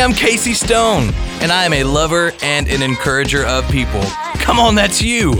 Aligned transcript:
I'm 0.00 0.12
Casey 0.12 0.54
Stone, 0.54 1.10
and 1.42 1.50
I 1.50 1.64
am 1.64 1.72
a 1.72 1.82
lover 1.82 2.32
and 2.40 2.68
an 2.68 2.82
encourager 2.82 3.44
of 3.44 3.68
people. 3.68 4.02
Come 4.34 4.60
on, 4.60 4.76
that's 4.76 5.02
you. 5.02 5.34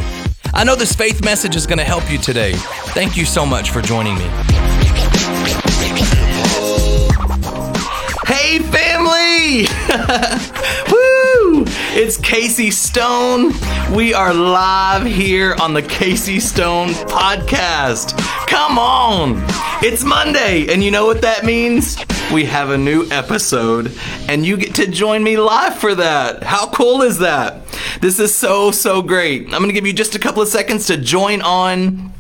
I 0.52 0.64
know 0.64 0.74
this 0.74 0.92
faith 0.96 1.24
message 1.24 1.54
is 1.54 1.64
going 1.64 1.79
to 1.79 1.84
help 1.84 2.11
you 2.11 2.18
today. 2.18 2.54
Thank 2.88 3.16
you 3.16 3.24
so 3.24 3.46
much 3.46 3.71
for 3.71 3.80
joining 3.80 4.16
me. 4.16 4.24
Hey, 8.26 8.58
family! 8.58 9.68
Woo! 10.90 11.64
It's 11.95 12.16
Casey 12.16 12.72
Stone. 12.72 13.52
We 13.95 14.12
are 14.12 14.34
live 14.34 15.06
here 15.06 15.54
on 15.61 15.72
the 15.72 15.82
Casey 15.82 16.40
Stone 16.40 16.88
podcast. 17.06 18.18
Come 18.48 18.77
on! 18.77 19.36
It's 19.84 20.02
Monday, 20.02 20.67
and 20.72 20.82
you 20.82 20.90
know 20.90 21.06
what 21.06 21.22
that 21.22 21.45
means? 21.45 21.96
We 22.32 22.45
have 22.45 22.68
a 22.68 22.77
new 22.77 23.09
episode, 23.11 23.96
and 24.29 24.45
you 24.45 24.59
get 24.59 24.75
to 24.75 24.87
join 24.87 25.25
me 25.25 25.39
live 25.39 25.79
for 25.79 25.95
that. 25.95 26.43
How 26.43 26.68
cool 26.68 27.01
is 27.01 27.21
that? 27.21 27.67
This 28.03 28.18
is 28.18 28.35
so, 28.35 28.71
so 28.71 29.01
great. 29.01 29.45
I'm 29.45 29.51
going 29.63 29.68
to 29.68 29.73
give 29.73 29.87
you 29.87 29.95
just 29.95 30.14
a 30.14 30.18
couple 30.18 30.43
of 30.43 30.49
seconds 30.49 30.87
to 30.89 30.99
join 30.99 31.41
on 31.41 32.12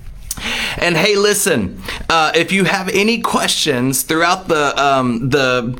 and 0.80 0.96
hey, 0.96 1.16
listen, 1.16 1.80
uh, 2.08 2.32
if 2.34 2.52
you 2.52 2.64
have 2.64 2.88
any 2.88 3.20
questions 3.20 4.02
throughout 4.02 4.48
the 4.48 4.80
um, 4.82 5.28
the 5.28 5.78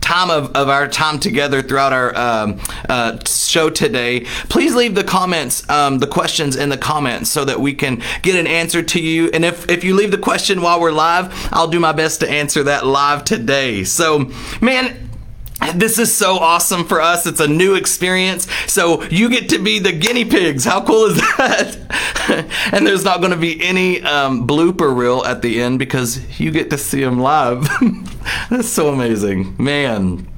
time 0.00 0.30
of, 0.30 0.54
of 0.54 0.68
our 0.68 0.86
time 0.88 1.18
together 1.18 1.62
throughout 1.62 1.92
our 1.92 2.16
um, 2.16 2.60
uh, 2.88 3.18
show 3.24 3.70
today, 3.70 4.20
please 4.48 4.74
leave 4.74 4.94
the 4.94 5.04
comments, 5.04 5.68
um, 5.68 5.98
the 5.98 6.06
questions 6.06 6.56
in 6.56 6.68
the 6.68 6.76
comments 6.76 7.30
so 7.30 7.44
that 7.44 7.58
we 7.60 7.74
can 7.74 8.02
get 8.22 8.36
an 8.36 8.46
answer 8.46 8.82
to 8.82 9.00
you. 9.00 9.30
And 9.32 9.44
if, 9.44 9.68
if 9.68 9.84
you 9.84 9.94
leave 9.94 10.10
the 10.10 10.18
question 10.18 10.62
while 10.62 10.80
we're 10.80 10.92
live, 10.92 11.32
I'll 11.52 11.68
do 11.68 11.80
my 11.80 11.92
best 11.92 12.20
to 12.20 12.30
answer 12.30 12.62
that 12.64 12.86
live 12.86 13.24
today. 13.24 13.84
So, 13.84 14.30
man, 14.60 15.10
this 15.74 15.98
is 15.98 16.14
so 16.14 16.36
awesome 16.38 16.84
for 16.84 17.00
us. 17.00 17.26
It's 17.26 17.40
a 17.40 17.48
new 17.48 17.74
experience. 17.74 18.46
So 18.66 19.02
you 19.04 19.28
get 19.28 19.48
to 19.50 19.58
be 19.58 19.78
the 19.78 19.92
guinea 19.92 20.24
pigs. 20.24 20.64
How 20.64 20.84
cool 20.84 21.06
is 21.06 21.16
that? 21.16 22.46
and 22.72 22.86
there's 22.86 23.04
not 23.04 23.20
going 23.20 23.32
to 23.32 23.38
be 23.38 23.62
any 23.62 24.02
um, 24.02 24.46
blooper 24.46 24.94
reel 24.96 25.24
at 25.24 25.42
the 25.42 25.60
end 25.60 25.78
because 25.78 26.40
you 26.40 26.50
get 26.50 26.70
to 26.70 26.78
see 26.78 27.00
them 27.00 27.20
live. 27.20 27.68
That's 28.50 28.68
so 28.68 28.88
amazing. 28.88 29.56
Man. 29.58 30.28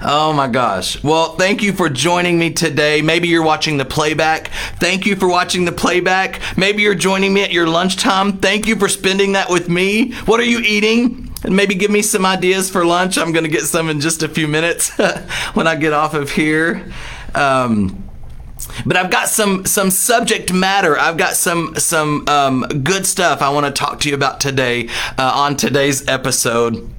Oh 0.00 0.32
my 0.32 0.48
gosh. 0.48 1.02
Well, 1.02 1.34
thank 1.34 1.62
you 1.62 1.72
for 1.72 1.88
joining 1.88 2.38
me 2.38 2.52
today. 2.52 3.02
Maybe 3.02 3.28
you're 3.28 3.42
watching 3.42 3.76
the 3.76 3.84
playback. 3.84 4.48
Thank 4.76 5.04
you 5.06 5.16
for 5.16 5.28
watching 5.28 5.64
the 5.64 5.72
playback. 5.72 6.40
Maybe 6.56 6.82
you're 6.82 6.94
joining 6.94 7.34
me 7.34 7.42
at 7.42 7.52
your 7.52 7.66
lunchtime. 7.66 8.38
Thank 8.38 8.66
you 8.66 8.76
for 8.76 8.88
spending 8.88 9.32
that 9.32 9.50
with 9.50 9.68
me. 9.68 10.12
What 10.26 10.40
are 10.40 10.44
you 10.44 10.60
eating? 10.60 11.27
And 11.44 11.54
maybe 11.54 11.74
give 11.74 11.90
me 11.90 12.02
some 12.02 12.26
ideas 12.26 12.70
for 12.70 12.84
lunch. 12.84 13.18
I'm 13.18 13.32
going 13.32 13.44
to 13.44 13.50
get 13.50 13.62
some 13.62 13.88
in 13.88 14.00
just 14.00 14.22
a 14.22 14.28
few 14.28 14.48
minutes 14.48 14.90
when 15.54 15.66
I 15.66 15.76
get 15.76 15.92
off 15.92 16.14
of 16.14 16.30
here. 16.30 16.84
Um, 17.34 18.04
but 18.84 18.96
I've 18.96 19.10
got 19.10 19.28
some 19.28 19.64
some 19.64 19.90
subject 19.90 20.52
matter. 20.52 20.98
I've 20.98 21.16
got 21.16 21.36
some 21.36 21.74
some 21.76 22.28
um, 22.28 22.62
good 22.82 23.06
stuff 23.06 23.40
I 23.40 23.50
want 23.50 23.66
to 23.66 23.72
talk 23.72 24.00
to 24.00 24.08
you 24.08 24.14
about 24.14 24.40
today 24.40 24.88
uh, 25.16 25.32
on 25.34 25.56
today's 25.56 26.06
episode 26.08 26.90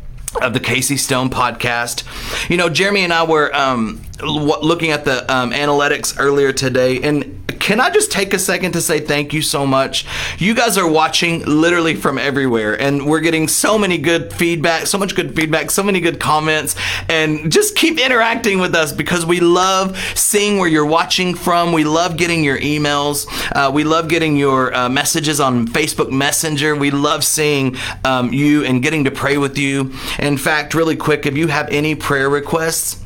of 0.42 0.54
the 0.54 0.60
Casey 0.60 0.95
Stone 0.95 1.30
podcast. 1.30 2.04
You 2.50 2.58
know, 2.58 2.70
Jeremy 2.70 3.04
and 3.04 3.12
I 3.12 3.23
were 3.23 3.54
um, 3.56 4.02
looking 4.22 4.92
at 4.92 5.06
the 5.06 5.32
um, 5.34 5.52
analytics 5.52 6.16
earlier 6.17 6.54
today, 6.54 7.02
and 7.02 7.39
can 7.70 7.80
I 7.80 7.92
just 7.92 8.12
take 8.12 8.34
a 8.34 8.39
second 8.39 8.72
to 8.72 8.81
say 8.81 9.00
thank 9.00 9.31
you 9.31 9.44
so 9.44 9.64
much? 9.64 10.03
You 10.39 10.56
guys 10.56 10.75
are 10.80 10.89
watching 10.89 11.45
literally 11.45 11.94
from 11.94 12.17
everywhere, 12.17 12.73
and 12.81 13.06
we're 13.06 13.20
getting 13.20 13.48
so 13.48 13.78
many 13.78 14.00
good 14.00 14.34
feedback, 14.34 14.88
so 14.88 14.98
much 14.98 15.16
good 15.16 15.36
feedback, 15.36 15.70
so 15.70 15.84
many 15.84 16.00
good 16.00 16.20
comments, 16.20 16.76
and 17.09 17.52
just 17.52 17.76
keep 17.76 18.00
interacting 18.00 18.58
with 18.58 18.73
us 18.73 18.92
because 18.92 19.23
we 19.23 19.39
love 19.39 19.95
seeing 20.16 20.58
where 20.58 20.67
you're 20.67 20.83
watching 20.83 21.36
from. 21.36 21.71
We 21.71 21.83
love 21.83 22.17
getting 22.17 22.44
your 22.44 22.58
emails. 22.58 23.27
Uh, 23.55 23.70
we 23.71 23.83
love 23.83 24.08
getting 24.08 24.36
your 24.36 24.73
uh, 24.73 24.89
messages 24.89 25.39
on 25.39 25.67
Facebook 25.67 26.10
Messenger. 26.10 26.76
We 26.76 26.89
love 26.89 27.23
seeing 27.23 27.77
um, 28.04 28.33
you 28.33 28.65
and 28.65 28.82
getting 28.82 29.04
to 29.04 29.11
pray 29.11 29.38
with 29.38 29.60
you. 29.60 29.94
In 30.17 30.38
fact, 30.38 30.73
really 30.73 30.95
quick, 30.95 31.27
if 31.27 31.38
you 31.38 31.49
have 31.49 31.70
any 31.70 31.94
prayer 31.94 32.32
requests, 32.32 33.05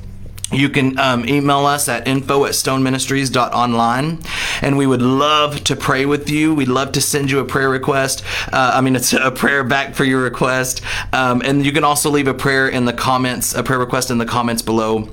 you 0.53 0.69
can 0.69 0.97
um, 0.99 1.27
email 1.27 1.65
us 1.65 1.89
at 1.89 2.07
info 2.07 2.45
at 2.45 2.51
stoneministries.online 2.51 4.19
and 4.63 4.77
we 4.77 4.87
would 4.87 5.01
love 5.01 5.63
to 5.65 5.75
pray 5.75 6.05
with 6.05 6.29
you. 6.29 6.55
We'd 6.55 6.69
love 6.69 6.93
to 6.93 7.01
send 7.01 7.29
you 7.29 7.39
a 7.39 7.45
prayer 7.45 7.69
request. 7.69 8.23
Uh, 8.51 8.71
I 8.73 8.81
mean, 8.81 8.95
it's 8.95 9.11
a 9.11 9.29
prayer 9.29 9.63
back 9.63 9.93
for 9.93 10.05
your 10.05 10.21
request. 10.21 10.81
Um, 11.11 11.41
and 11.43 11.65
you 11.65 11.73
can 11.73 11.83
also 11.83 12.09
leave 12.09 12.27
a 12.27 12.33
prayer 12.33 12.69
in 12.69 12.85
the 12.85 12.93
comments, 12.93 13.53
a 13.53 13.61
prayer 13.61 13.79
request 13.79 14.09
in 14.09 14.17
the 14.17 14.25
comments 14.25 14.61
below. 14.61 15.09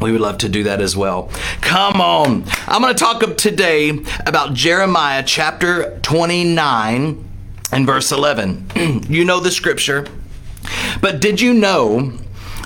We 0.00 0.12
would 0.12 0.20
love 0.20 0.38
to 0.38 0.48
do 0.48 0.64
that 0.64 0.80
as 0.80 0.94
well. 0.94 1.30
Come 1.62 2.00
on. 2.00 2.44
I'm 2.66 2.82
going 2.82 2.94
to 2.94 2.98
talk 2.98 3.22
today 3.36 3.98
about 4.26 4.52
Jeremiah 4.52 5.22
chapter 5.24 5.98
29 6.00 7.28
and 7.72 7.86
verse 7.86 8.12
11. 8.12 8.66
you 9.08 9.24
know 9.24 9.40
the 9.40 9.50
scripture. 9.50 10.06
But 11.00 11.20
did 11.20 11.40
you 11.40 11.54
know 11.54 12.18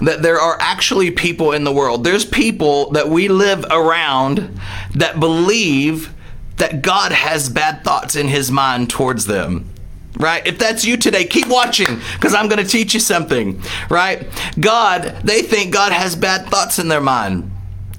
that 0.02 0.22
there 0.22 0.38
are 0.38 0.58
actually 0.60 1.10
people 1.10 1.52
in 1.52 1.64
the 1.64 1.72
world. 1.72 2.04
There's 2.04 2.26
people 2.26 2.90
that 2.90 3.08
we 3.08 3.28
live 3.28 3.64
around 3.70 4.60
that 4.94 5.18
believe 5.18 6.12
that 6.56 6.82
God 6.82 7.12
has 7.12 7.48
bad 7.48 7.84
thoughts 7.84 8.16
in 8.16 8.28
his 8.28 8.50
mind 8.50 8.90
towards 8.90 9.26
them. 9.26 9.70
Right? 10.18 10.46
If 10.46 10.58
that's 10.58 10.84
you 10.84 10.96
today, 10.96 11.26
keep 11.26 11.46
watching 11.46 12.00
because 12.14 12.34
I'm 12.34 12.48
going 12.48 12.64
to 12.64 12.70
teach 12.70 12.94
you 12.94 13.00
something. 13.00 13.60
Right? 13.90 14.26
God, 14.58 15.20
they 15.22 15.42
think 15.42 15.74
God 15.74 15.92
has 15.92 16.16
bad 16.16 16.46
thoughts 16.48 16.78
in 16.78 16.88
their 16.88 17.02
mind. 17.02 17.50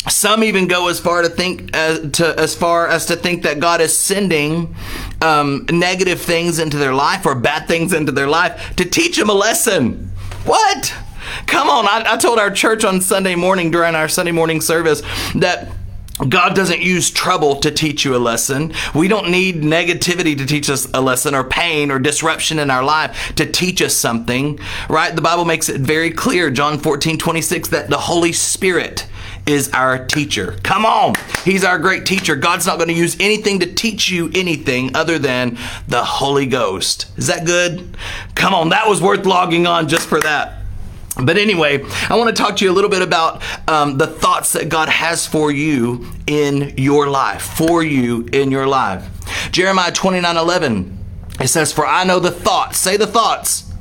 Some 0.10 0.44
even 0.44 0.68
go 0.68 0.88
as 0.88 1.00
far 1.00 1.22
to 1.22 1.30
think 1.30 1.76
as 1.76 2.00
uh, 2.00 2.10
to 2.14 2.40
as 2.40 2.56
far 2.56 2.88
as 2.88 3.08
to 3.08 3.16
think 3.16 3.44
that 3.44 3.60
God 3.60 3.82
is 3.82 3.96
sending 3.96 4.74
um, 5.22 5.66
negative 5.70 6.22
things 6.22 6.60
into 6.60 6.78
their 6.78 6.94
life 6.94 7.26
or 7.26 7.36
bad 7.36 7.68
things 7.68 7.94
into 7.94 8.14
their 8.14 8.28
life 8.28 8.76
to 8.78 8.86
teach 8.86 9.18
them 9.18 9.30
a 9.30 9.34
lesson. 9.34 10.10
What? 10.46 10.96
Come 11.46 11.70
on. 11.70 11.86
I, 11.88 12.14
I 12.14 12.18
told 12.18 12.40
our 12.40 12.50
church 12.50 12.86
on 12.86 13.02
Sunday 13.02 13.36
morning 13.36 13.70
during 13.70 13.96
our 13.96 14.08
Sunday 14.08 14.32
morning 14.32 14.62
service 14.62 15.02
that 15.36 15.68
God 16.18 16.56
doesn't 16.56 16.82
use 16.82 17.12
trouble 17.12 17.58
to 17.58 17.70
teach 17.70 18.04
you 18.04 18.16
a 18.16 18.18
lesson. 18.18 18.74
We 18.96 19.08
don't 19.08 19.30
need 19.30 19.62
negativity 19.62 20.36
to 20.38 20.46
teach 20.46 20.70
us 20.70 20.88
a 20.94 21.02
lesson 21.02 21.36
or 21.36 21.44
pain 21.44 21.92
or 21.92 22.00
disruption 22.00 22.58
in 22.58 22.72
our 22.72 22.84
life 22.84 23.36
to 23.36 23.46
teach 23.46 23.82
us 23.84 23.94
something, 23.94 24.60
right? 24.90 25.16
The 25.16 25.22
Bible 25.22 25.46
makes 25.46 25.70
it 25.70 25.82
very 25.82 26.10
clear, 26.10 26.50
John 26.50 26.80
14, 26.80 27.20
26, 27.20 27.70
that 27.70 27.90
the 27.90 27.98
Holy 27.98 28.34
Spirit 28.34 29.08
is 29.46 29.70
our 29.74 30.06
teacher. 30.06 30.58
Come 30.64 30.86
on. 30.86 31.14
He's 31.46 31.64
our 31.64 31.78
great 31.78 32.06
teacher. 32.06 32.36
God's 32.36 32.66
not 32.66 32.78
going 32.78 32.90
to 32.90 32.96
use 32.96 33.16
anything 33.20 33.60
to 33.60 33.74
teach 33.74 34.10
you 34.10 34.30
anything 34.34 34.96
other 34.96 35.20
than 35.20 35.58
the 35.88 36.04
Holy 36.04 36.48
Ghost. 36.48 37.08
Is 37.18 37.28
that 37.28 37.46
good? 37.46 37.96
Come 38.36 38.54
on. 38.54 38.70
That 38.70 38.88
was 38.88 39.02
worth 39.02 39.26
logging 39.26 39.68
on 39.68 39.88
just 39.88 40.08
for 40.08 40.20
that. 40.22 40.64
But 41.24 41.38
anyway, 41.38 41.84
I 42.10 42.16
want 42.16 42.36
to 42.36 42.42
talk 42.42 42.58
to 42.58 42.66
you 42.66 42.72
a 42.72 42.74
little 42.74 42.90
bit 42.90 43.02
about 43.02 43.42
um, 43.68 43.98
the 43.98 44.08
thoughts 44.08 44.54
that 44.54 44.70
God 44.70 44.88
has 44.88 45.26
for 45.26 45.52
you 45.52 46.06
in 46.28 46.74
your 46.78 47.10
life, 47.10 47.42
for 47.42 47.84
you 47.84 48.28
in 48.32 48.52
your 48.52 48.68
life. 48.68 49.08
Jeremiah 49.52 49.92
29 49.92 50.38
11, 50.38 51.06
it 51.40 51.48
says, 51.48 51.74
For 51.74 51.86
I 51.86 52.04
know 52.04 52.20
the 52.20 52.32
thoughts, 52.32 52.78
say 52.78 52.98
the 52.98 53.08
thoughts, 53.08 53.74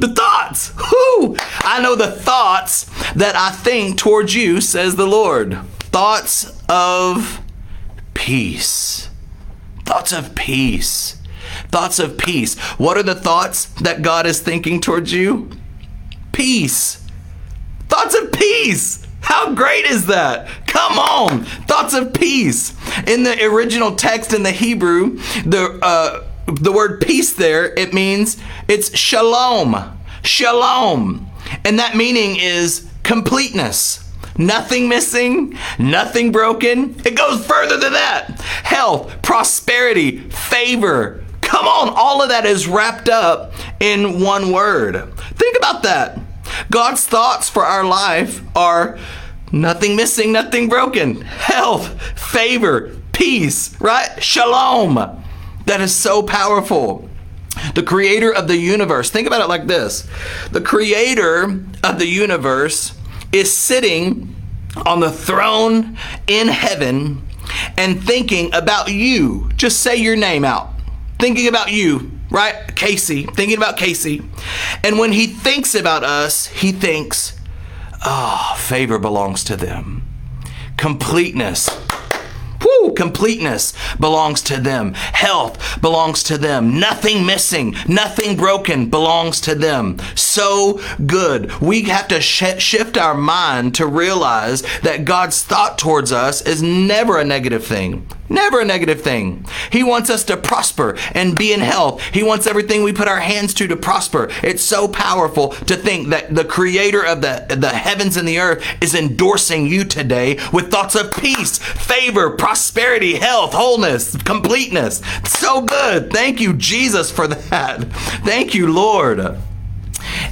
the 0.00 0.14
thoughts, 0.14 0.72
whoo, 0.76 1.36
I 1.60 1.80
know 1.82 1.94
the 1.94 2.10
thoughts 2.12 2.84
that 3.14 3.36
I 3.36 3.50
think 3.50 3.98
towards 3.98 4.34
you, 4.34 4.60
says 4.60 4.96
the 4.96 5.06
Lord. 5.06 5.58
Thoughts 5.80 6.62
of 6.68 7.42
peace. 8.14 9.10
Thoughts 9.84 10.12
of 10.12 10.34
peace. 10.34 11.20
Thoughts 11.70 11.98
of 11.98 12.16
peace. 12.16 12.58
What 12.78 12.96
are 12.96 13.02
the 13.02 13.14
thoughts 13.14 13.66
that 13.80 14.02
God 14.02 14.26
is 14.26 14.40
thinking 14.40 14.80
towards 14.80 15.12
you? 15.12 15.50
Peace. 16.38 17.04
Thoughts 17.88 18.14
of 18.14 18.30
peace. 18.30 19.04
How 19.20 19.52
great 19.54 19.84
is 19.84 20.06
that? 20.06 20.46
Come 20.68 20.96
on, 20.96 21.44
thoughts 21.66 21.94
of 21.94 22.14
peace. 22.14 22.76
In 23.08 23.24
the 23.24 23.44
original 23.44 23.96
text 23.96 24.32
in 24.32 24.44
the 24.44 24.52
Hebrew, 24.52 25.16
the 25.44 25.80
uh, 25.82 26.24
the 26.46 26.70
word 26.70 27.00
peace 27.00 27.32
there 27.32 27.74
it 27.76 27.92
means 27.92 28.38
it's 28.68 28.96
shalom, 28.96 29.98
shalom, 30.22 31.28
and 31.64 31.78
that 31.80 31.96
meaning 31.96 32.36
is 32.36 32.88
completeness. 33.02 34.04
Nothing 34.38 34.88
missing, 34.88 35.58
nothing 35.80 36.30
broken. 36.30 36.94
It 37.04 37.16
goes 37.16 37.44
further 37.44 37.76
than 37.76 37.94
that. 37.94 38.40
Health, 38.62 39.20
prosperity, 39.22 40.18
favor. 40.30 41.24
Come 41.40 41.66
on, 41.66 41.88
all 41.88 42.22
of 42.22 42.28
that 42.28 42.46
is 42.46 42.68
wrapped 42.68 43.08
up 43.08 43.52
in 43.80 44.20
one 44.20 44.52
word. 44.52 45.12
Think 45.34 45.56
about 45.56 45.82
that. 45.82 46.20
God's 46.70 47.06
thoughts 47.06 47.48
for 47.48 47.64
our 47.64 47.84
life 47.84 48.42
are 48.56 48.98
nothing 49.52 49.96
missing, 49.96 50.32
nothing 50.32 50.68
broken, 50.68 51.22
health, 51.22 52.00
favor, 52.18 52.96
peace, 53.12 53.78
right? 53.80 54.22
Shalom. 54.22 55.24
That 55.66 55.80
is 55.80 55.94
so 55.94 56.22
powerful. 56.22 57.08
The 57.74 57.82
creator 57.82 58.32
of 58.32 58.48
the 58.48 58.56
universe, 58.56 59.10
think 59.10 59.26
about 59.26 59.40
it 59.40 59.48
like 59.48 59.66
this 59.66 60.08
the 60.52 60.60
creator 60.60 61.44
of 61.82 61.98
the 61.98 62.06
universe 62.06 62.96
is 63.32 63.54
sitting 63.54 64.34
on 64.86 65.00
the 65.00 65.10
throne 65.10 65.96
in 66.26 66.48
heaven 66.48 67.22
and 67.76 68.02
thinking 68.02 68.54
about 68.54 68.92
you. 68.92 69.50
Just 69.56 69.80
say 69.80 69.96
your 69.96 70.16
name 70.16 70.44
out. 70.44 70.70
Thinking 71.18 71.48
about 71.48 71.72
you, 71.72 72.17
right? 72.30 72.74
Casey, 72.74 73.24
thinking 73.24 73.56
about 73.56 73.76
Casey. 73.76 74.22
And 74.84 74.98
when 74.98 75.12
he 75.12 75.26
thinks 75.26 75.74
about 75.74 76.04
us, 76.04 76.46
he 76.46 76.72
thinks, 76.72 77.38
oh, 78.04 78.54
favor 78.58 78.98
belongs 78.98 79.44
to 79.44 79.56
them. 79.56 80.02
Completeness 80.76 81.68
Woo! 82.64 82.92
Completeness 82.92 83.72
belongs 83.98 84.42
to 84.42 84.60
them. 84.60 84.94
Health 84.94 85.80
belongs 85.80 86.22
to 86.24 86.38
them. 86.38 86.78
Nothing 86.80 87.24
missing, 87.24 87.76
nothing 87.86 88.36
broken 88.36 88.88
belongs 88.90 89.40
to 89.42 89.54
them. 89.54 89.98
So 90.14 90.80
good. 91.06 91.52
We 91.60 91.82
have 91.82 92.08
to 92.08 92.20
sh- 92.20 92.58
shift 92.58 92.96
our 92.96 93.14
mind 93.14 93.74
to 93.76 93.86
realize 93.86 94.62
that 94.80 95.04
God's 95.04 95.42
thought 95.42 95.78
towards 95.78 96.12
us 96.12 96.42
is 96.42 96.62
never 96.62 97.18
a 97.18 97.24
negative 97.24 97.64
thing. 97.64 98.06
Never 98.28 98.60
a 98.60 98.64
negative 98.64 99.02
thing. 99.02 99.46
He 99.70 99.82
wants 99.82 100.10
us 100.10 100.24
to 100.24 100.36
prosper 100.36 100.96
and 101.12 101.36
be 101.36 101.52
in 101.52 101.60
health. 101.60 102.02
He 102.12 102.22
wants 102.22 102.46
everything 102.46 102.82
we 102.82 102.92
put 102.92 103.08
our 103.08 103.20
hands 103.20 103.54
to 103.54 103.66
to 103.68 103.76
prosper. 103.76 104.28
It's 104.42 104.62
so 104.62 104.88
powerful 104.88 105.48
to 105.50 105.76
think 105.76 106.08
that 106.08 106.34
the 106.34 106.44
creator 106.44 107.04
of 107.04 107.22
the, 107.22 107.46
the 107.48 107.70
heavens 107.70 108.16
and 108.16 108.28
the 108.28 108.38
earth 108.38 108.64
is 108.82 108.94
endorsing 108.94 109.66
you 109.66 109.84
today 109.84 110.38
with 110.52 110.70
thoughts 110.70 110.94
of 110.94 111.12
peace, 111.12 111.58
favor, 111.58 112.30
prosperity, 112.30 113.14
health, 113.16 113.52
wholeness, 113.52 114.16
completeness. 114.22 115.02
So 115.24 115.62
good. 115.62 116.12
Thank 116.12 116.40
you, 116.40 116.52
Jesus, 116.54 117.10
for 117.10 117.26
that. 117.26 117.84
Thank 118.24 118.54
you, 118.54 118.72
Lord. 118.72 119.38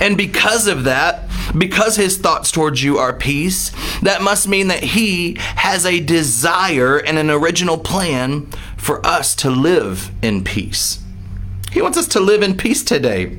And 0.00 0.16
because 0.16 0.66
of 0.66 0.84
that, 0.84 1.28
because 1.56 1.96
his 1.96 2.18
thoughts 2.18 2.50
towards 2.50 2.82
you 2.82 2.98
are 2.98 3.12
peace, 3.12 3.70
that 4.00 4.22
must 4.22 4.48
mean 4.48 4.68
that 4.68 4.82
he 4.82 5.36
has 5.38 5.84
a 5.84 6.00
desire 6.00 6.98
and 6.98 7.18
an 7.18 7.30
original 7.30 7.78
plan 7.78 8.46
for 8.76 9.04
us 9.06 9.34
to 9.36 9.50
live 9.50 10.10
in 10.22 10.44
peace. 10.44 11.00
He 11.72 11.82
wants 11.82 11.98
us 11.98 12.08
to 12.08 12.20
live 12.20 12.42
in 12.42 12.56
peace 12.56 12.82
today. 12.82 13.38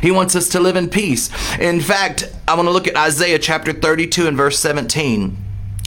He 0.00 0.10
wants 0.10 0.36
us 0.36 0.48
to 0.50 0.60
live 0.60 0.76
in 0.76 0.88
peace. 0.88 1.30
In 1.58 1.80
fact, 1.80 2.32
I 2.46 2.54
want 2.54 2.66
to 2.66 2.72
look 2.72 2.86
at 2.86 2.96
Isaiah 2.96 3.38
chapter 3.38 3.72
32 3.72 4.26
and 4.26 4.36
verse 4.36 4.58
17. 4.58 5.36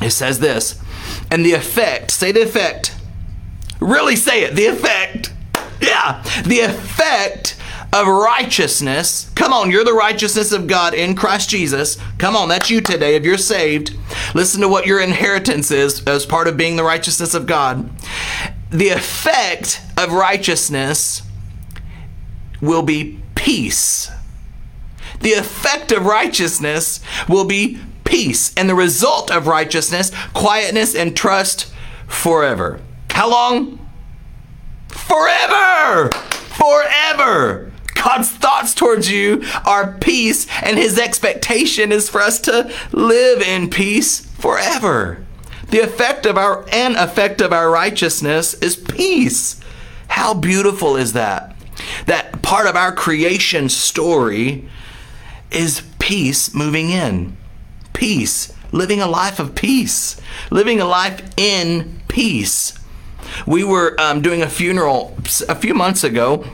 It 0.02 0.12
says 0.12 0.40
this, 0.40 0.82
and 1.30 1.46
the 1.46 1.54
effect, 1.54 2.12
say 2.12 2.32
the 2.32 2.42
effect, 2.42 2.96
really 3.80 4.16
say 4.16 4.44
it, 4.44 4.56
the 4.56 4.66
effect, 4.66 5.34
yeah, 5.80 6.24
the 6.46 6.62
effect 6.62 7.50
of 7.94 8.08
righteousness. 8.08 9.30
Come 9.36 9.52
on, 9.52 9.70
you're 9.70 9.84
the 9.84 9.94
righteousness 9.94 10.52
of 10.52 10.68
God 10.68 10.94
in 10.94 11.16
Christ 11.16 11.50
Jesus. 11.50 11.98
Come 12.18 12.36
on, 12.36 12.48
that's 12.50 12.70
you 12.70 12.82
today 12.82 13.16
if 13.16 13.26
you're 13.26 13.38
saved. 13.38 13.96
Listen 14.34 14.62
to 14.62 14.70
what 14.70 14.86
your 14.86 15.02
inheritance 15.02 15.72
is 15.72 16.06
as 16.08 16.26
part 16.26 16.48
of 16.48 16.58
being 16.58 16.78
the 16.78 16.84
righteousness 16.84 17.34
of 17.34 17.46
God. 17.46 17.90
The 18.70 18.90
effect 18.90 19.82
of 19.98 20.14
righteousness 20.14 21.24
will 22.62 22.84
be 22.84 23.20
peace. 23.36 24.10
The 25.20 25.34
effect 25.34 25.92
of 25.92 26.06
righteousness 26.06 27.02
will 27.28 27.46
be 27.46 27.80
peace, 28.06 28.54
and 28.56 28.70
the 28.70 28.76
result 28.76 29.32
of 29.32 29.48
righteousness, 29.48 30.12
quietness 30.34 30.96
and 30.96 31.16
trust 31.16 31.72
forever. 32.08 32.80
How 33.10 33.30
long? 33.30 33.80
Forever! 34.90 36.10
Forever! 36.12 37.70
God's 38.03 38.31
thoughts 38.31 38.74
towards 38.74 39.12
you 39.12 39.44
are 39.65 39.94
peace, 40.00 40.48
and 40.63 40.77
his 40.77 40.98
expectation 40.98 41.92
is 41.92 42.09
for 42.09 42.21
us 42.21 42.39
to 42.42 42.71
live 42.92 43.42
in 43.42 43.69
peace 43.69 44.21
forever. 44.21 45.24
The 45.69 45.81
effect 45.81 46.25
of 46.25 46.38
our 46.38 46.65
and 46.71 46.95
effect 46.95 47.42
of 47.42 47.53
our 47.53 47.69
righteousness 47.69 48.56
is 48.56 48.75
peace. 48.75 49.59
How 50.07 50.33
beautiful 50.33 50.98
is 50.98 51.13
that? 51.13 51.56
That 52.07 52.42
part 52.42 52.68
of 52.68 52.75
our 52.75 52.92
creation 52.92 53.69
story 53.69 54.68
is 55.51 55.83
peace 56.00 56.54
moving 56.56 56.89
in. 56.89 57.38
Peace, 57.94 58.51
living 58.71 59.00
a 59.00 59.07
life 59.07 59.39
of 59.39 59.54
peace, 59.54 60.19
living 60.50 60.81
a 60.81 60.86
life 60.86 61.21
in 61.38 62.01
peace. 62.07 62.74
We 63.45 63.63
were 63.63 63.95
um, 64.00 64.21
doing 64.21 64.42
a 64.42 64.50
funeral 64.50 65.15
a 65.47 65.56
few 65.56 65.74
months 65.74 66.04
ago 66.04 66.45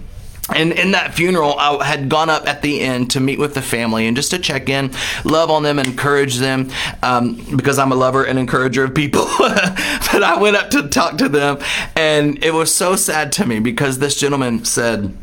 and 0.55 0.71
in 0.71 0.91
that 0.91 1.13
funeral, 1.13 1.57
I 1.57 1.83
had 1.83 2.09
gone 2.09 2.29
up 2.29 2.47
at 2.47 2.61
the 2.61 2.79
end 2.79 3.11
to 3.11 3.19
meet 3.19 3.37
with 3.37 3.53
the 3.53 3.61
family 3.61 4.07
and 4.07 4.15
just 4.15 4.31
to 4.31 4.39
check 4.39 4.69
in, 4.69 4.91
love 5.25 5.49
on 5.49 5.63
them, 5.63 5.77
encourage 5.77 6.37
them, 6.37 6.69
um, 7.03 7.35
because 7.55 7.77
I'm 7.77 7.91
a 7.91 7.95
lover 7.95 8.23
and 8.23 8.39
encourager 8.39 8.85
of 8.85 8.95
people. 8.95 9.25
but 9.39 10.23
I 10.23 10.37
went 10.39 10.55
up 10.55 10.69
to 10.71 10.87
talk 10.87 11.17
to 11.17 11.29
them, 11.29 11.59
and 11.95 12.43
it 12.43 12.53
was 12.53 12.73
so 12.73 12.95
sad 12.95 13.31
to 13.33 13.45
me 13.45 13.59
because 13.59 13.99
this 13.99 14.17
gentleman 14.17 14.63
said, 14.63 15.15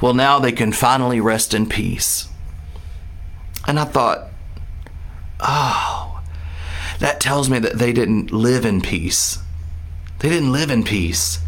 Well, 0.00 0.14
now 0.14 0.38
they 0.38 0.52
can 0.52 0.72
finally 0.72 1.20
rest 1.20 1.52
in 1.52 1.68
peace. 1.68 2.28
And 3.66 3.80
I 3.80 3.84
thought, 3.84 4.28
Oh, 5.40 6.22
that 7.00 7.20
tells 7.20 7.50
me 7.50 7.58
that 7.58 7.78
they 7.78 7.92
didn't 7.92 8.30
live 8.30 8.64
in 8.64 8.80
peace. 8.80 9.38
They 10.20 10.28
didn't 10.28 10.52
live 10.52 10.70
in 10.70 10.84
peace. 10.84 11.40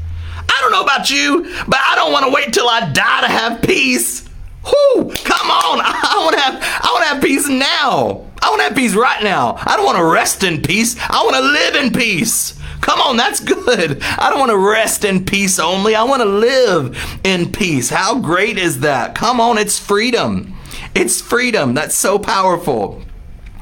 I 0.57 0.61
don't 0.63 0.73
know 0.73 0.83
about 0.83 1.11
you, 1.11 1.43
but 1.67 1.79
I 1.81 1.95
don't 1.97 2.13
want 2.13 2.25
to 2.25 2.33
wait 2.33 2.53
till 2.53 2.69
I 2.69 2.91
die 2.93 3.21
to 3.21 3.29
have 3.29 3.63
peace. 3.63 4.27
Whoo, 4.65 5.13
come 5.25 5.51
on. 5.51 5.81
I 5.85 6.21
want 6.23 6.35
to 6.35 6.41
have 6.41 6.55
I 6.63 6.91
want 6.93 7.05
to 7.05 7.09
have 7.15 7.23
peace 7.23 7.49
now. 7.49 8.25
I 8.43 8.51
want 8.51 8.61
to 8.61 8.65
have 8.65 8.77
peace 8.77 8.95
right 8.95 9.23
now. 9.23 9.57
I 9.59 9.77
don't 9.77 9.85
want 9.85 9.99
to 9.99 10.05
rest 10.05 10.45
in 10.45 10.63
peace. 10.63 10.97
I 10.99 11.23
want 11.23 11.37
to 11.37 11.43
live 11.43 11.75
in 11.75 11.93
peace. 11.93 12.59
Come 12.81 13.01
on, 13.01 13.17
that's 13.17 13.41
good. 13.67 14.03
I 14.03 14.31
don't 14.31 14.39
want 14.39 14.51
to 14.51 14.59
rest 14.59 15.05
in 15.05 15.25
peace 15.25 15.59
only. 15.59 15.95
I 15.95 16.05
want 16.05 16.23
to 16.23 16.29
live 16.29 17.21
in 17.25 17.53
peace. 17.53 17.91
How 17.91 18.19
great 18.19 18.59
is 18.59 18.81
that? 18.81 19.15
Come 19.15 19.41
on, 19.41 19.59
it's 19.59 19.79
freedom. 19.79 20.55
It's 20.95 21.21
freedom. 21.21 21.75
That's 21.75 21.95
so 21.95 22.19
powerful. 22.19 23.03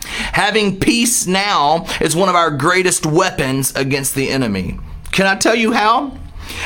Having 0.05 0.81
peace 0.81 1.27
now 1.27 1.87
is 2.01 2.15
one 2.15 2.29
of 2.29 2.35
our 2.35 2.51
greatest 2.51 3.07
weapons 3.07 3.75
against 3.75 4.15
the 4.15 4.31
enemy. 4.31 4.79
Can 5.13 5.27
I 5.27 5.37
tell 5.37 5.55
you 5.55 5.73
how? 5.73 6.19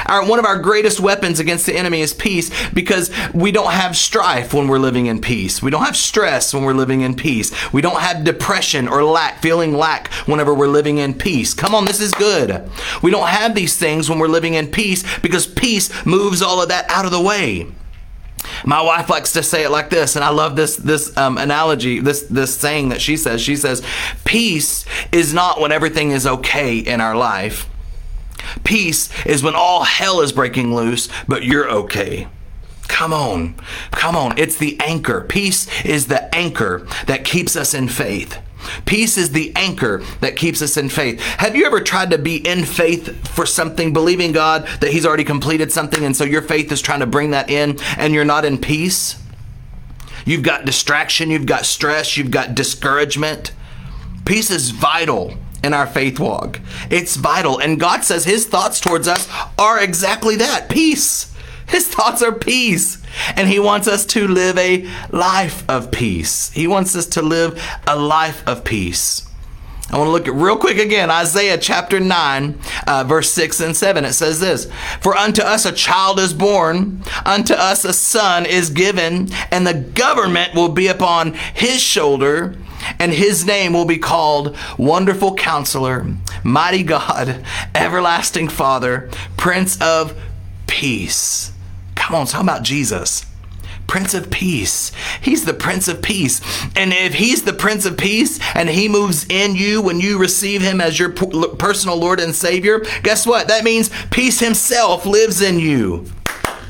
Our, 0.06 0.26
one 0.26 0.38
of 0.38 0.44
our 0.44 0.58
greatest 0.58 1.00
weapons 1.00 1.40
against 1.40 1.66
the 1.66 1.76
enemy 1.76 2.00
is 2.00 2.14
peace 2.14 2.50
because 2.70 3.10
we 3.32 3.52
don't 3.52 3.72
have 3.72 3.96
strife 3.96 4.54
when 4.54 4.68
we're 4.68 4.78
living 4.78 5.06
in 5.06 5.20
peace. 5.20 5.62
We 5.62 5.70
don't 5.70 5.84
have 5.84 5.96
stress 5.96 6.54
when 6.54 6.64
we're 6.64 6.74
living 6.74 7.02
in 7.02 7.14
peace. 7.14 7.52
We 7.72 7.82
don't 7.82 8.00
have 8.00 8.24
depression 8.24 8.88
or 8.88 9.04
lack, 9.04 9.40
feeling 9.42 9.72
lack 9.72 10.12
whenever 10.26 10.54
we're 10.54 10.68
living 10.68 10.98
in 10.98 11.14
peace. 11.14 11.54
Come 11.54 11.74
on, 11.74 11.84
this 11.84 12.00
is 12.00 12.12
good. 12.12 12.68
We 13.02 13.10
don't 13.10 13.28
have 13.28 13.54
these 13.54 13.76
things 13.76 14.08
when 14.08 14.18
we're 14.18 14.28
living 14.28 14.54
in 14.54 14.70
peace 14.70 15.04
because 15.20 15.46
peace 15.46 15.90
moves 16.06 16.42
all 16.42 16.62
of 16.62 16.68
that 16.68 16.88
out 16.90 17.04
of 17.04 17.10
the 17.10 17.20
way. 17.20 17.66
My 18.64 18.80
wife 18.80 19.10
likes 19.10 19.32
to 19.32 19.42
say 19.42 19.64
it 19.64 19.70
like 19.70 19.90
this, 19.90 20.16
and 20.16 20.24
I 20.24 20.30
love 20.30 20.56
this 20.56 20.76
this 20.76 21.16
um, 21.16 21.38
analogy, 21.38 22.00
this 22.00 22.22
this 22.22 22.56
saying 22.56 22.90
that 22.90 23.00
she 23.00 23.16
says. 23.16 23.40
She 23.40 23.56
says, 23.56 23.82
"Peace 24.24 24.84
is 25.12 25.34
not 25.34 25.60
when 25.60 25.72
everything 25.72 26.12
is 26.12 26.26
okay 26.26 26.78
in 26.78 27.00
our 27.00 27.16
life." 27.16 27.68
Peace 28.64 29.10
is 29.24 29.42
when 29.42 29.54
all 29.54 29.84
hell 29.84 30.20
is 30.20 30.32
breaking 30.32 30.74
loose, 30.74 31.08
but 31.26 31.44
you're 31.44 31.70
okay. 31.70 32.28
Come 32.88 33.12
on. 33.12 33.54
Come 33.92 34.16
on. 34.16 34.38
It's 34.38 34.56
the 34.56 34.78
anchor. 34.80 35.20
Peace 35.22 35.68
is 35.84 36.06
the 36.06 36.34
anchor 36.34 36.86
that 37.06 37.24
keeps 37.24 37.54
us 37.54 37.74
in 37.74 37.88
faith. 37.88 38.38
Peace 38.86 39.16
is 39.16 39.30
the 39.30 39.52
anchor 39.54 40.02
that 40.20 40.36
keeps 40.36 40.60
us 40.62 40.76
in 40.76 40.88
faith. 40.88 41.20
Have 41.20 41.54
you 41.54 41.64
ever 41.64 41.80
tried 41.80 42.10
to 42.10 42.18
be 42.18 42.36
in 42.36 42.64
faith 42.64 43.28
for 43.28 43.46
something, 43.46 43.92
believing 43.92 44.32
God 44.32 44.66
that 44.80 44.90
He's 44.90 45.06
already 45.06 45.24
completed 45.24 45.72
something, 45.72 46.04
and 46.04 46.16
so 46.16 46.24
your 46.24 46.42
faith 46.42 46.72
is 46.72 46.82
trying 46.82 47.00
to 47.00 47.06
bring 47.06 47.30
that 47.30 47.50
in, 47.50 47.78
and 47.96 48.12
you're 48.12 48.24
not 48.24 48.44
in 48.44 48.58
peace? 48.58 49.22
You've 50.26 50.42
got 50.42 50.64
distraction, 50.64 51.30
you've 51.30 51.46
got 51.46 51.66
stress, 51.66 52.16
you've 52.16 52.30
got 52.30 52.54
discouragement. 52.54 53.52
Peace 54.24 54.50
is 54.50 54.70
vital 54.70 55.34
in 55.62 55.74
our 55.74 55.86
faith 55.86 56.20
walk. 56.20 56.60
It's 56.90 57.16
vital. 57.16 57.58
And 57.58 57.80
God 57.80 58.04
says 58.04 58.24
his 58.24 58.46
thoughts 58.46 58.80
towards 58.80 59.08
us 59.08 59.28
are 59.58 59.82
exactly 59.82 60.36
that 60.36 60.68
peace. 60.68 61.34
His 61.68 61.86
thoughts 61.86 62.22
are 62.22 62.32
peace. 62.32 63.02
And 63.36 63.48
he 63.48 63.58
wants 63.58 63.88
us 63.88 64.06
to 64.06 64.28
live 64.28 64.58
a 64.58 64.88
life 65.10 65.68
of 65.68 65.90
peace. 65.90 66.50
He 66.50 66.66
wants 66.66 66.94
us 66.96 67.06
to 67.06 67.22
live 67.22 67.62
a 67.86 67.96
life 67.96 68.46
of 68.46 68.64
peace. 68.64 69.28
I 69.90 69.96
want 69.96 70.08
to 70.08 70.12
look 70.12 70.28
at 70.28 70.34
real 70.34 70.58
quick 70.58 70.76
again 70.76 71.10
Isaiah 71.10 71.56
chapter 71.56 71.98
9, 71.98 72.58
uh, 72.86 73.04
verse 73.04 73.32
6 73.32 73.60
and 73.60 73.74
7. 73.74 74.04
It 74.04 74.12
says 74.12 74.38
this 74.38 74.70
For 75.00 75.16
unto 75.16 75.40
us 75.40 75.64
a 75.64 75.72
child 75.72 76.20
is 76.20 76.34
born, 76.34 77.02
unto 77.24 77.54
us 77.54 77.86
a 77.86 77.94
son 77.94 78.44
is 78.44 78.68
given, 78.68 79.30
and 79.50 79.66
the 79.66 79.72
government 79.74 80.54
will 80.54 80.68
be 80.68 80.88
upon 80.88 81.32
his 81.54 81.80
shoulder 81.80 82.54
and 82.98 83.12
his 83.12 83.44
name 83.44 83.72
will 83.72 83.84
be 83.84 83.98
called 83.98 84.56
Wonderful 84.76 85.34
Counselor, 85.34 86.06
Mighty 86.42 86.82
God, 86.82 87.44
Everlasting 87.74 88.48
Father, 88.48 89.10
Prince 89.36 89.80
of 89.80 90.18
Peace. 90.66 91.52
Come 91.94 92.14
on, 92.14 92.26
talk 92.26 92.42
about 92.42 92.62
Jesus. 92.62 93.26
Prince 93.88 94.12
of 94.12 94.30
Peace. 94.30 94.92
He's 95.20 95.46
the 95.46 95.54
Prince 95.54 95.88
of 95.88 96.02
Peace. 96.02 96.40
And 96.76 96.92
if 96.92 97.14
He's 97.14 97.42
the 97.42 97.54
Prince 97.54 97.86
of 97.86 97.96
Peace 97.96 98.38
and 98.54 98.68
He 98.68 98.88
moves 98.88 99.26
in 99.28 99.56
you 99.56 99.80
when 99.82 99.98
you 99.98 100.18
receive 100.18 100.60
Him 100.60 100.80
as 100.80 100.98
your 100.98 101.10
personal 101.10 101.96
Lord 101.96 102.20
and 102.20 102.34
Savior, 102.34 102.80
guess 103.02 103.26
what? 103.26 103.48
That 103.48 103.64
means 103.64 103.90
peace 104.10 104.40
Himself 104.40 105.06
lives 105.06 105.40
in 105.40 105.58
you. 105.58 106.04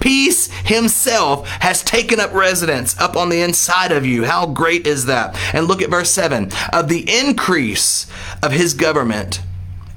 Peace 0.01 0.51
himself 0.65 1.49
has 1.49 1.83
taken 1.83 2.21
up 2.21 2.33
residence 2.33 2.99
up 2.99 3.17
on 3.17 3.29
the 3.29 3.41
inside 3.41 3.93
of 3.93 4.07
you. 4.07 4.25
How 4.25 4.47
great 4.47 4.87
is 4.87 5.07
that? 5.07 5.37
And 5.55 5.67
look 5.67 5.83
at 5.83 5.91
verse 5.91 6.11
7 6.11 6.51
of 6.73 6.89
the 6.89 7.05
increase 7.09 8.07
of 8.43 8.53
his 8.53 8.75
government 8.75 9.43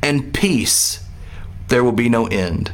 and 0.02 0.34
peace, 0.34 1.06
there 1.68 1.84
will 1.84 1.92
be 1.92 2.10
no 2.10 2.28
end. 2.28 2.72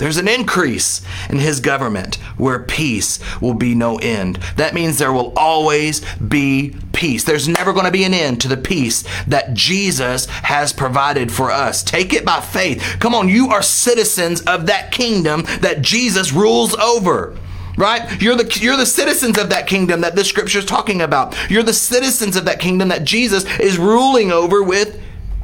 There's 0.00 0.16
an 0.16 0.28
increase 0.28 1.02
in 1.28 1.40
his 1.40 1.60
government 1.60 2.14
where 2.38 2.58
peace 2.58 3.18
will 3.38 3.52
be 3.52 3.74
no 3.74 3.98
end. 3.98 4.36
That 4.56 4.72
means 4.72 4.96
there 4.96 5.12
will 5.12 5.34
always 5.36 6.00
be 6.16 6.74
peace. 6.94 7.22
There's 7.22 7.46
never 7.46 7.74
going 7.74 7.84
to 7.84 7.92
be 7.92 8.04
an 8.04 8.14
end 8.14 8.40
to 8.40 8.48
the 8.48 8.56
peace 8.56 9.04
that 9.26 9.52
Jesus 9.52 10.24
has 10.24 10.72
provided 10.72 11.30
for 11.30 11.50
us. 11.50 11.82
Take 11.82 12.14
it 12.14 12.24
by 12.24 12.40
faith. 12.40 12.96
Come 12.98 13.14
on, 13.14 13.28
you 13.28 13.48
are 13.48 13.60
citizens 13.60 14.40
of 14.40 14.66
that 14.66 14.90
kingdom 14.90 15.42
that 15.60 15.82
Jesus 15.82 16.32
rules 16.32 16.74
over 16.76 17.36
right 17.76 18.20
you're 18.20 18.36
the 18.36 18.58
you're 18.60 18.76
the 18.76 18.84
citizens 18.84 19.38
of 19.38 19.50
that 19.50 19.66
kingdom 19.66 20.00
that 20.00 20.16
this 20.16 20.28
scripture 20.28 20.58
is 20.58 20.64
talking 20.64 21.00
about 21.00 21.36
you're 21.48 21.62
the 21.62 21.72
citizens 21.72 22.34
of 22.34 22.44
that 22.44 22.58
kingdom 22.58 22.88
that 22.88 23.04
Jesus 23.04 23.44
is 23.60 23.78
ruling 23.78 24.32
over 24.32 24.60
with 24.60 25.00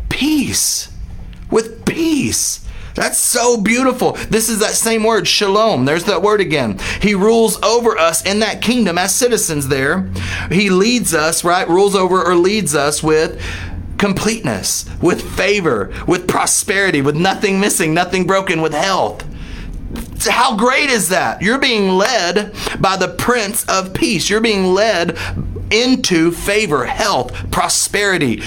peace 0.08 0.92
with 1.52 1.84
peace 1.86 2.65
that's 2.96 3.18
so 3.18 3.60
beautiful. 3.60 4.12
This 4.30 4.48
is 4.48 4.58
that 4.60 4.70
same 4.70 5.04
word, 5.04 5.28
shalom. 5.28 5.84
There's 5.84 6.04
that 6.04 6.22
word 6.22 6.40
again. 6.40 6.78
He 7.00 7.14
rules 7.14 7.62
over 7.62 7.98
us 7.98 8.24
in 8.24 8.40
that 8.40 8.62
kingdom 8.62 8.96
as 8.96 9.14
citizens 9.14 9.68
there. 9.68 10.10
He 10.50 10.70
leads 10.70 11.14
us, 11.14 11.44
right? 11.44 11.68
Rules 11.68 11.94
over 11.94 12.24
or 12.24 12.34
leads 12.34 12.74
us 12.74 13.02
with 13.02 13.40
completeness, 13.98 14.86
with 15.02 15.22
favor, 15.36 15.92
with 16.06 16.26
prosperity, 16.26 17.02
with 17.02 17.16
nothing 17.16 17.60
missing, 17.60 17.92
nothing 17.92 18.26
broken, 18.26 18.62
with 18.62 18.72
health. 18.72 19.24
How 20.24 20.56
great 20.56 20.88
is 20.88 21.10
that? 21.10 21.42
You're 21.42 21.58
being 21.58 21.90
led 21.90 22.54
by 22.80 22.96
the 22.96 23.08
Prince 23.08 23.64
of 23.68 23.92
Peace. 23.92 24.28
You're 24.30 24.40
being 24.40 24.72
led 24.72 25.18
into 25.70 26.32
favor, 26.32 26.86
health, 26.86 27.50
prosperity, 27.50 28.42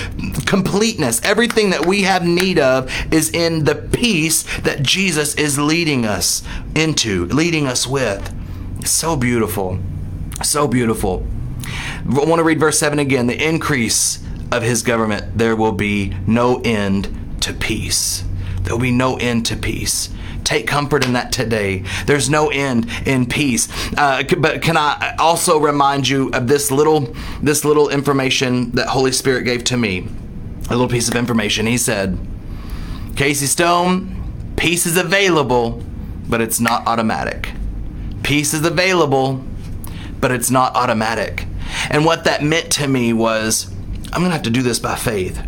completeness. 0.46 1.22
Everything 1.24 1.70
that 1.72 1.86
we 1.86 2.04
have 2.04 2.26
need 2.26 2.60
of 2.60 2.92
is 3.14 3.30
in 3.32 3.66
the 3.66 3.76
peace 3.76 4.44
that 4.60 4.82
Jesus 4.82 5.36
is 5.36 5.60
leading 5.60 6.06
us 6.06 6.44
into, 6.76 7.26
leading 7.26 7.68
us 7.68 7.86
with. 7.86 8.34
So 8.86 9.16
beautiful. 9.16 9.80
So 10.44 10.68
beautiful. 10.68 11.26
I 11.66 12.02
want 12.06 12.40
to 12.40 12.44
read 12.44 12.60
verse 12.60 12.80
7 12.80 13.00
again. 13.00 13.28
The 13.28 13.48
increase 13.48 14.24
of 14.52 14.64
his 14.64 14.82
government, 14.82 15.38
there 15.38 15.56
will 15.56 15.74
be 15.74 16.16
no 16.26 16.62
end 16.62 17.42
to 17.42 17.54
peace. 17.54 18.24
There 18.62 18.74
will 18.74 18.82
be 18.82 18.92
no 18.92 19.18
end 19.18 19.46
to 19.48 19.56
peace. 19.56 20.10
Take 20.50 20.66
comfort 20.66 21.06
in 21.06 21.14
that 21.14 21.32
today. 21.32 21.84
There's 22.08 22.28
no 22.28 22.50
end 22.50 22.90
in 23.06 23.28
peace. 23.28 23.68
Uh, 23.96 24.24
but 24.40 24.64
can 24.64 24.78
I 24.78 25.14
also 25.20 25.60
remind 25.60 26.10
you 26.10 26.32
of 26.32 26.48
this 26.48 26.72
little 26.72 27.14
this 27.44 27.64
little 27.64 27.90
information 27.90 28.72
that 28.72 28.88
Holy 28.88 29.12
Spirit 29.12 29.44
gave 29.44 29.64
to 29.66 29.78
me? 29.78 30.08
A 30.72 30.72
little 30.72 30.88
piece 30.88 31.08
of 31.08 31.14
information. 31.16 31.68
He 31.68 31.78
said, 31.78 32.18
Casey 33.16 33.46
Stone, 33.46 34.56
peace 34.58 34.88
is 34.88 34.98
available, 34.98 35.84
but 36.28 36.42
it's 36.42 36.60
not 36.60 36.88
automatic. 36.88 37.52
Peace 38.24 38.56
is 38.56 38.66
available, 38.66 39.44
but 40.20 40.32
it's 40.32 40.50
not 40.50 40.76
automatic. 40.76 41.46
And 41.92 42.06
what 42.06 42.24
that 42.24 42.44
meant 42.44 42.72
to 42.72 42.88
me 42.88 43.14
was, 43.14 43.72
I'm 44.12 44.24
to 44.24 44.30
have 44.32 44.42
to 44.42 44.50
do 44.50 44.64
this 44.64 44.80
by 44.80 44.96
faith. 44.96 45.44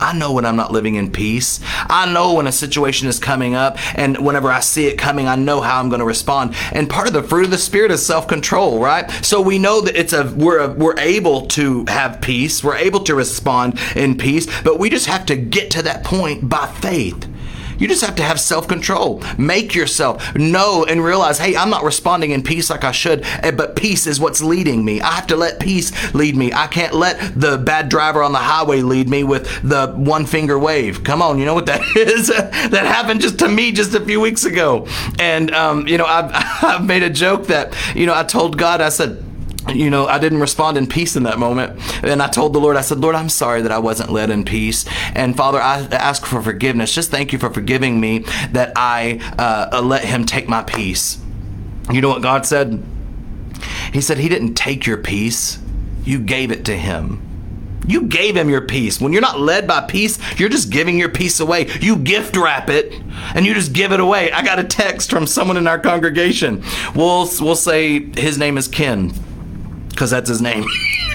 I 0.00 0.16
know 0.16 0.32
when 0.32 0.44
I'm 0.44 0.56
not 0.56 0.72
living 0.72 0.94
in 0.94 1.12
peace. 1.12 1.60
I 1.88 2.10
know 2.12 2.34
when 2.34 2.46
a 2.46 2.52
situation 2.52 3.08
is 3.08 3.18
coming 3.18 3.54
up, 3.54 3.78
and 3.98 4.18
whenever 4.18 4.50
I 4.50 4.60
see 4.60 4.86
it 4.86 4.96
coming, 4.96 5.28
I 5.28 5.36
know 5.36 5.60
how 5.60 5.78
I'm 5.78 5.88
going 5.88 6.00
to 6.00 6.06
respond. 6.06 6.54
And 6.72 6.88
part 6.88 7.06
of 7.06 7.12
the 7.12 7.22
fruit 7.22 7.44
of 7.44 7.50
the 7.50 7.58
spirit 7.58 7.90
is 7.90 8.04
self-control, 8.04 8.80
right? 8.80 9.10
So 9.24 9.40
we 9.40 9.58
know 9.58 9.80
that 9.82 9.96
it's 9.96 10.12
a 10.12 10.32
we're 10.36 10.58
a, 10.58 10.68
we're 10.72 10.98
able 10.98 11.46
to 11.48 11.84
have 11.88 12.20
peace. 12.20 12.64
We're 12.64 12.76
able 12.76 13.00
to 13.00 13.14
respond 13.14 13.78
in 13.94 14.16
peace, 14.16 14.46
but 14.62 14.78
we 14.78 14.90
just 14.90 15.06
have 15.06 15.26
to 15.26 15.36
get 15.36 15.70
to 15.72 15.82
that 15.82 16.04
point 16.04 16.48
by 16.48 16.66
faith. 16.66 17.28
You 17.80 17.88
just 17.88 18.04
have 18.04 18.14
to 18.16 18.22
have 18.22 18.38
self 18.38 18.68
control. 18.68 19.22
Make 19.38 19.74
yourself 19.74 20.36
know 20.36 20.84
and 20.84 21.02
realize, 21.02 21.38
hey, 21.38 21.56
I'm 21.56 21.70
not 21.70 21.82
responding 21.82 22.30
in 22.30 22.42
peace 22.42 22.70
like 22.70 22.84
I 22.84 22.92
should, 22.92 23.24
eh, 23.24 23.50
but 23.50 23.74
peace 23.74 24.06
is 24.06 24.20
what's 24.20 24.42
leading 24.42 24.84
me. 24.84 25.00
I 25.00 25.12
have 25.12 25.26
to 25.28 25.36
let 25.36 25.58
peace 25.58 26.14
lead 26.14 26.36
me. 26.36 26.52
I 26.52 26.66
can't 26.66 26.94
let 26.94 27.40
the 27.40 27.58
bad 27.58 27.88
driver 27.88 28.22
on 28.22 28.32
the 28.32 28.38
highway 28.38 28.82
lead 28.82 29.08
me 29.08 29.24
with 29.24 29.44
the 29.62 29.92
one 29.96 30.26
finger 30.26 30.58
wave. 30.58 31.02
Come 31.02 31.22
on, 31.22 31.38
you 31.38 31.46
know 31.46 31.54
what 31.54 31.66
that 31.66 31.80
is? 31.96 32.28
that 32.28 32.84
happened 32.86 33.22
just 33.22 33.38
to 33.40 33.48
me 33.48 33.72
just 33.72 33.94
a 33.94 34.00
few 34.04 34.20
weeks 34.20 34.44
ago. 34.44 34.86
And, 35.18 35.50
um, 35.52 35.86
you 35.88 35.96
know, 35.96 36.04
I've, 36.06 36.30
I've 36.62 36.84
made 36.84 37.02
a 37.02 37.10
joke 37.10 37.46
that, 37.46 37.74
you 37.96 38.04
know, 38.04 38.14
I 38.14 38.24
told 38.24 38.58
God, 38.58 38.82
I 38.82 38.90
said, 38.90 39.24
you 39.68 39.90
know, 39.90 40.06
I 40.06 40.18
didn't 40.18 40.40
respond 40.40 40.76
in 40.76 40.86
peace 40.86 41.16
in 41.16 41.24
that 41.24 41.38
moment. 41.38 41.80
And 42.02 42.22
I 42.22 42.28
told 42.28 42.52
the 42.52 42.60
Lord, 42.60 42.76
I 42.76 42.80
said, 42.80 42.98
Lord, 42.98 43.14
I'm 43.14 43.28
sorry 43.28 43.62
that 43.62 43.72
I 43.72 43.78
wasn't 43.78 44.10
led 44.10 44.30
in 44.30 44.44
peace. 44.44 44.84
And 45.14 45.36
Father, 45.36 45.60
I 45.60 45.80
ask 45.92 46.24
for 46.24 46.40
forgiveness. 46.42 46.94
Just 46.94 47.10
thank 47.10 47.32
you 47.32 47.38
for 47.38 47.50
forgiving 47.50 48.00
me 48.00 48.20
that 48.52 48.72
I 48.76 49.20
uh, 49.38 49.80
let 49.82 50.04
Him 50.04 50.24
take 50.24 50.48
my 50.48 50.62
peace. 50.62 51.18
You 51.90 52.00
know 52.00 52.08
what 52.08 52.22
God 52.22 52.46
said? 52.46 52.82
He 53.92 54.00
said, 54.00 54.18
He 54.18 54.28
didn't 54.28 54.54
take 54.54 54.86
your 54.86 54.98
peace, 54.98 55.58
you 56.04 56.20
gave 56.20 56.50
it 56.50 56.64
to 56.66 56.76
Him. 56.76 57.26
You 57.86 58.02
gave 58.02 58.36
him 58.36 58.48
your 58.48 58.60
peace. 58.60 59.00
When 59.00 59.12
you're 59.12 59.22
not 59.22 59.40
led 59.40 59.66
by 59.66 59.80
peace, 59.80 60.18
you're 60.38 60.50
just 60.50 60.70
giving 60.70 60.98
your 60.98 61.08
peace 61.08 61.40
away. 61.40 61.66
You 61.80 61.96
gift 61.96 62.36
wrap 62.36 62.68
it 62.68 62.92
and 63.34 63.44
you 63.44 63.54
just 63.54 63.72
give 63.72 63.90
it 63.90 63.98
away. 63.98 64.30
I 64.30 64.44
got 64.44 64.60
a 64.60 64.64
text 64.64 65.10
from 65.10 65.26
someone 65.26 65.56
in 65.56 65.66
our 65.66 65.78
congregation. 65.78 66.62
We'll 66.94 67.28
we'll 67.40 67.56
say 67.56 67.98
his 68.12 68.38
name 68.38 68.58
is 68.58 68.68
Ken 68.68 69.12
because 70.00 70.12
that's 70.12 70.30
his 70.30 70.40
name. 70.40 70.64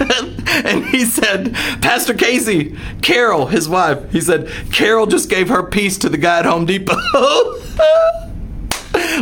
and 0.64 0.86
he 0.86 1.04
said, 1.04 1.52
Pastor 1.82 2.14
Casey, 2.14 2.78
Carol, 3.02 3.46
his 3.46 3.68
wife, 3.68 4.12
he 4.12 4.20
said, 4.20 4.48
Carol 4.70 5.06
just 5.06 5.28
gave 5.28 5.48
her 5.48 5.64
peace 5.64 5.98
to 5.98 6.08
the 6.08 6.16
guy 6.16 6.38
at 6.38 6.44
Home 6.44 6.66
Depot. 6.66 6.94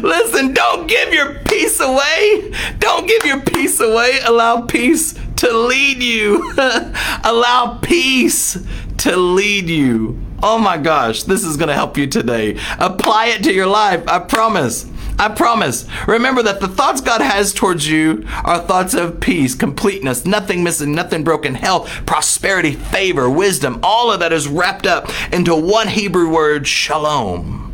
Listen, 0.03 0.53
don't 0.53 0.87
give 0.87 1.15
your 1.15 1.39
peace 1.47 1.81
away. 1.81 2.53
Don't 2.79 3.09
give 3.09 3.25
your 3.25 3.41
peace 3.41 3.81
away. 3.81 4.19
Allow 4.27 4.67
peace 4.67 5.15
to 5.37 5.51
lead 5.51 6.03
you. 6.03 6.53
Allow 7.25 7.79
peace 7.81 8.59
to 8.99 9.17
lead 9.17 9.71
you. 9.71 10.21
Oh 10.43 10.59
my 10.59 10.77
gosh, 10.77 11.23
this 11.23 11.43
is 11.43 11.57
going 11.57 11.69
to 11.69 11.75
help 11.75 11.97
you 11.97 12.07
today. 12.07 12.59
Apply 12.79 13.29
it 13.29 13.43
to 13.45 13.53
your 13.55 13.67
life. 13.67 14.07
I 14.07 14.19
promise. 14.19 14.85
I 15.19 15.29
promise. 15.29 15.87
Remember 16.07 16.43
that 16.43 16.61
the 16.61 16.69
thoughts 16.69 17.01
God 17.01 17.21
has 17.21 17.53
towards 17.53 17.89
you 17.89 18.27
are 18.45 18.59
thoughts 18.59 18.95
of 18.95 19.21
peace, 19.21 19.55
completeness, 19.55 20.27
nothing 20.27 20.65
missing, 20.65 20.95
nothing 20.95 21.23
broken, 21.23 21.55
health, 21.55 21.89
prosperity, 22.07 22.73
favor, 22.73 23.31
wisdom. 23.31 23.81
All 23.83 24.13
of 24.13 24.21
that 24.21 24.33
is 24.33 24.49
wrapped 24.49 24.87
up 24.87 25.09
into 25.33 25.55
one 25.55 25.89
Hebrew 25.89 26.29
word, 26.29 26.67
shalom. 26.67 27.71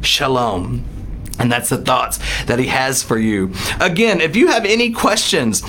Shalom. 0.00 0.84
And 1.38 1.52
that's 1.52 1.68
the 1.68 1.78
thoughts 1.78 2.18
that 2.44 2.58
he 2.58 2.66
has 2.66 3.02
for 3.02 3.18
you. 3.18 3.52
Again, 3.80 4.20
if 4.20 4.34
you 4.34 4.48
have 4.48 4.64
any 4.64 4.90
questions, 4.90 5.62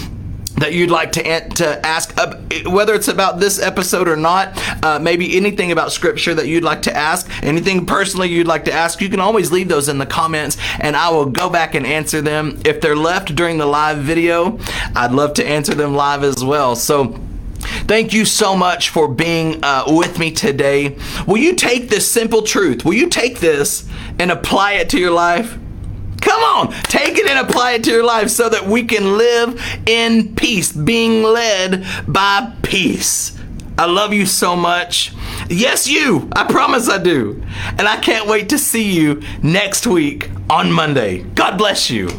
that 0.60 0.74
you'd 0.74 0.92
like 0.92 1.12
to, 1.14 1.50
to 1.50 1.86
ask, 1.86 2.18
uh, 2.18 2.36
whether 2.66 2.94
it's 2.94 3.08
about 3.08 3.40
this 3.40 3.62
episode 3.62 4.08
or 4.08 4.16
not, 4.16 4.58
uh, 4.84 5.00
maybe 5.00 5.36
anything 5.38 5.72
about 5.72 5.92
scripture 5.92 6.34
that 6.34 6.48
you'd 6.48 6.64
like 6.64 6.82
to 6.84 6.96
ask, 6.96 7.30
anything 7.44 7.86
personally 7.86 8.30
you'd 8.30 8.48
like 8.48 8.66
to 8.66 8.74
ask, 8.74 9.02
you 9.02 9.10
can 9.10 9.20
always 9.20 9.52
leave 9.52 9.68
those 9.68 9.90
in 9.90 9.98
the 9.98 10.06
comments 10.06 10.58
and 10.80 10.96
I 10.96 11.10
will 11.10 11.26
go 11.26 11.50
back 11.50 11.76
and 11.76 11.86
answer 11.86 12.22
them. 12.22 12.62
If 12.66 12.82
they're 12.82 12.96
left 12.96 13.36
during 13.36 13.58
the 13.58 13.66
live 13.66 14.00
video, 14.00 14.60
I'd 14.96 15.12
love 15.12 15.34
to 15.36 15.46
answer 15.46 15.74
them 15.74 15.96
live 15.96 16.24
as 16.24 16.44
well. 16.44 16.76
So, 16.76 17.20
Thank 17.62 18.14
you 18.14 18.24
so 18.24 18.56
much 18.56 18.90
for 18.90 19.08
being 19.08 19.64
uh, 19.64 19.84
with 19.88 20.18
me 20.18 20.32
today. 20.32 20.98
Will 21.28 21.38
you 21.38 21.56
take 21.56 21.90
this 21.90 22.10
simple 22.10 22.42
truth? 22.44 22.86
Will 22.86 22.94
you 22.94 23.10
take 23.10 23.40
this 23.40 23.88
and 24.18 24.32
apply 24.32 24.74
it 24.74 24.90
to 24.92 25.00
your 25.00 25.12
life? 25.12 25.58
Come 26.30 26.44
on, 26.44 26.72
take 26.84 27.18
it 27.18 27.28
and 27.28 27.40
apply 27.40 27.72
it 27.72 27.84
to 27.86 27.90
your 27.90 28.04
life 28.04 28.30
so 28.30 28.50
that 28.50 28.68
we 28.68 28.84
can 28.84 29.18
live 29.18 29.60
in 29.88 30.36
peace, 30.36 30.72
being 30.72 31.24
led 31.24 31.84
by 32.08 32.54
peace. 32.62 33.36
I 33.80 33.88
love 33.88 34.14
you 34.14 34.28
so 34.28 34.56
much. 34.56 35.12
Yes, 35.50 35.88
you. 35.88 36.30
I 36.36 36.44
promise 36.44 36.88
I 36.88 37.02
do. 37.02 37.42
And 37.80 37.88
I 37.88 37.98
can't 37.98 38.28
wait 38.28 38.50
to 38.50 38.60
see 38.60 38.92
you 38.92 39.24
next 39.42 39.88
week 39.88 40.30
on 40.52 40.72
Monday. 40.72 41.24
God 41.24 41.58
bless 41.58 41.90
you. 41.90 42.10